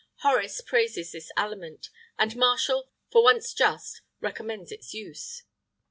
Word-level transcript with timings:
[IX 0.15 0.23
39] 0.25 0.33
Horace 0.33 0.61
praises 0.61 1.11
this 1.11 1.31
aliment;[IX 1.37 1.91
40] 2.17 2.17
and 2.17 2.35
Martial, 2.35 2.89
for 3.11 3.21
once 3.21 3.53
just, 3.53 4.01
recommends 4.19 4.71
its 4.71 4.95
use. 4.95 5.43